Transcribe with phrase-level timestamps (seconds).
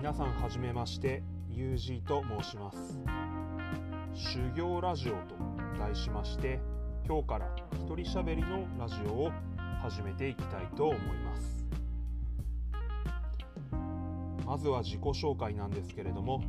[0.00, 2.98] 皆さんはじめまして UG と申します。
[4.14, 5.34] 修行ラジオと
[5.78, 6.58] 題しまして
[7.06, 9.30] 今日から一人喋りのラジオを
[9.82, 11.66] 始めていきたいと思います。
[14.46, 16.42] まずは自己紹介なんですけれども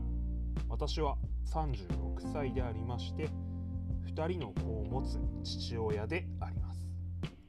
[0.70, 1.18] 私は
[1.54, 3.28] 36歳でありまして
[4.16, 6.88] 2人の子を持つ父親であります。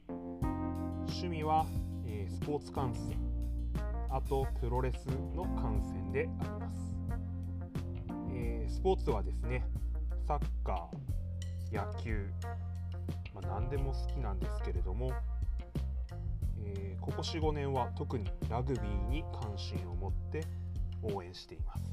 [0.09, 1.65] 趣味は、
[2.05, 3.32] えー、スポーツ観戦。
[4.13, 6.95] あとプロレスの観戦であります、
[8.31, 9.65] えー、スポーツはですね
[10.27, 12.29] サッカー野球、
[13.33, 15.11] まあ、何でも好きなんですけれども、
[16.63, 20.45] えー、ここ45年は特にラグビーに関心を持って
[21.01, 21.83] 応援しています、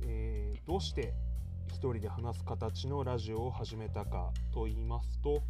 [0.00, 1.12] えー、どうして
[1.68, 5.42] 一人で話す形のラジオを始めたかと言いますと、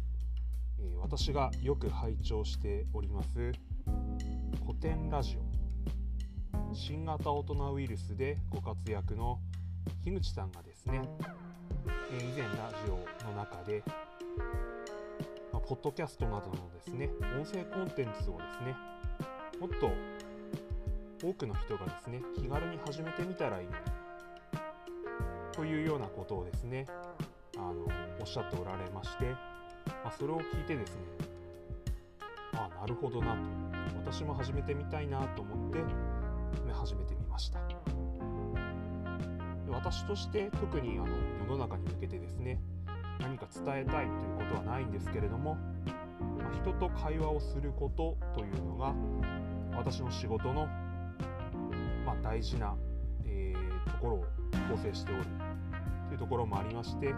[0.83, 3.51] え、私がよく拝聴しております。
[4.65, 6.73] 古典ラジオ。
[6.73, 9.39] 新型大人ウイルスでご活躍の
[10.03, 11.01] 樋口さんがですね、
[12.11, 13.83] え、以前ラジオの中で、
[15.53, 18.75] ま、ポッドキャストなどのですね音声コンテンツをですね
[19.59, 19.91] もっと
[21.27, 23.77] 多くの人がですね気軽に始めてみたらいいのに
[25.53, 26.87] というようなことをですね
[27.57, 27.85] あの
[28.19, 29.25] おっしゃっておられまして、
[30.03, 31.01] まあ、それを聞いてですね
[32.53, 33.39] ああなるほどなと
[34.05, 35.79] 私も始めてみたいなと思って
[36.73, 37.59] 始めてみました。
[39.71, 41.07] 私として特にあの
[41.39, 42.59] 世の中に向けてですね
[43.19, 45.55] 何か伝えたいということはないんですけれども、
[46.39, 48.93] まあ、人と会話をすることというのが
[49.75, 50.67] 私の仕事の、
[52.05, 52.75] まあ、大事な、
[53.25, 54.25] えー、ところを
[54.69, 55.23] 構成しておる
[56.09, 57.13] というところもありまして、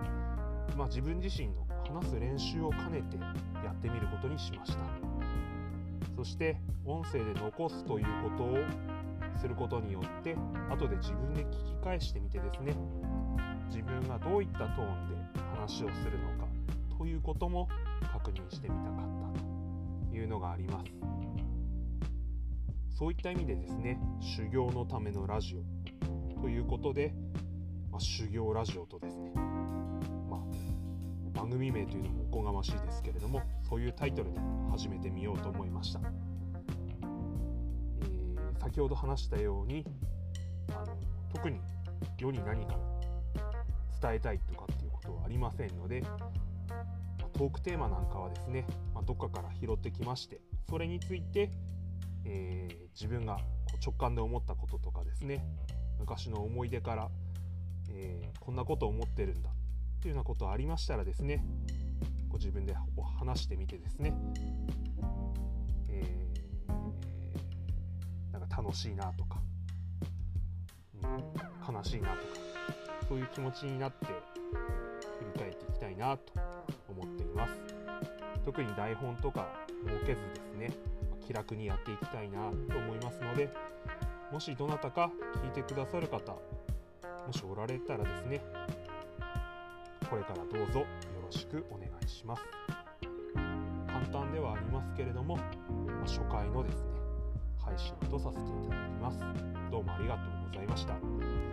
[0.77, 3.17] まあ、自分自身の話す練習を兼ねて
[3.63, 4.79] やってみることにしました。
[6.15, 8.57] そして音声で残すということを
[9.39, 10.35] することによって
[10.71, 12.75] 後で自分で聞き返してみてですね。
[13.67, 16.47] 自分がどういったトーンで話をするのか
[16.97, 17.67] ということも
[18.11, 18.99] 確認してみたかっ
[20.05, 20.91] たというのがあります。
[22.95, 25.57] そういった意味でですね修行のためのラジ
[26.37, 27.13] オということで、
[27.91, 29.31] まあ、修行ラジオとですね、
[31.43, 34.39] 番組名というのもおこがましいですけれどもそういうタイトルで
[34.71, 35.99] 始めてみようと思いました。
[35.99, 36.03] え
[38.61, 39.85] 先ほど話したように
[40.69, 40.97] あの
[41.33, 41.59] 特に
[42.17, 42.79] 世に何か
[44.01, 46.01] 伝えたいとかっていうことはありませんので、
[47.33, 50.39] トークテーマなんかはですね、まあ、どっかから拾ってきまして
[50.69, 51.51] それについて、
[52.23, 53.37] えー、自分が
[53.85, 55.45] 直感で思ったこととかですね
[55.99, 57.09] 昔の思い出から、
[57.89, 59.49] えー、こんなこと思ってるんだ
[60.03, 61.45] っていうようなことありましたらですね
[62.27, 62.75] ご自分で
[63.17, 64.13] 話してみてですね。
[65.87, 66.27] え、
[68.33, 69.39] なんか楽しいなとか、
[71.03, 72.21] うん、悲しいなとか
[73.07, 74.11] そういう気持ちになって振
[75.33, 76.33] り返っていきたいなと
[76.89, 77.53] 思っています。
[78.43, 79.47] 特に台本とか
[79.87, 80.73] 設けずですね
[81.25, 83.49] 気楽にやっていきたいなと思いますので
[84.33, 86.33] もしどなたか聞いてくださる方
[87.25, 88.41] もしおられたらですね
[90.13, 90.85] これからどうぞよ
[91.25, 92.43] ろしくお願いします
[93.87, 95.43] 簡単ではありますけれどもま
[96.05, 96.91] 初回のですね
[97.57, 99.19] 配信とさせていただきます。
[99.71, 101.52] どうもありがとうございました。